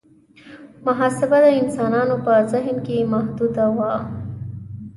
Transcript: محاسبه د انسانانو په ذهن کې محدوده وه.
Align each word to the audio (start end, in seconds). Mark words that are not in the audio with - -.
محاسبه 0.85 1.37
د 1.45 1.47
انسانانو 1.61 2.15
په 2.25 2.33
ذهن 2.51 2.77
کې 2.85 2.97
محدوده 3.13 3.65
وه. 3.77 3.93